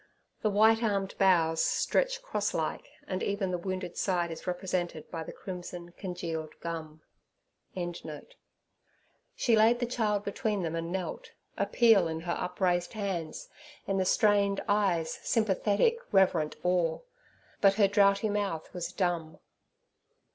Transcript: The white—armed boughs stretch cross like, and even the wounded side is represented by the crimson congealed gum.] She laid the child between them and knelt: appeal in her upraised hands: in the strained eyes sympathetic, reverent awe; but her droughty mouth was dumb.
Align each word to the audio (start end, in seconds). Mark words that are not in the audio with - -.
The 0.41 0.49
white—armed 0.49 1.13
boughs 1.19 1.63
stretch 1.63 2.23
cross 2.23 2.55
like, 2.55 2.87
and 3.05 3.21
even 3.21 3.51
the 3.51 3.57
wounded 3.59 3.97
side 3.97 4.31
is 4.31 4.47
represented 4.47 5.11
by 5.11 5.21
the 5.21 5.31
crimson 5.31 5.91
congealed 5.91 6.59
gum.] 6.59 7.03
She 9.35 9.55
laid 9.55 9.77
the 9.77 9.85
child 9.85 10.23
between 10.25 10.63
them 10.63 10.75
and 10.75 10.91
knelt: 10.91 11.33
appeal 11.55 12.07
in 12.07 12.21
her 12.21 12.33
upraised 12.35 12.93
hands: 12.93 13.49
in 13.85 13.97
the 13.97 14.05
strained 14.05 14.63
eyes 14.67 15.19
sympathetic, 15.21 15.99
reverent 16.11 16.55
awe; 16.63 17.01
but 17.61 17.75
her 17.75 17.87
droughty 17.87 18.27
mouth 18.27 18.73
was 18.73 18.91
dumb. 18.91 19.37